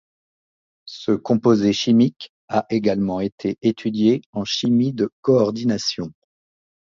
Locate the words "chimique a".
1.73-2.65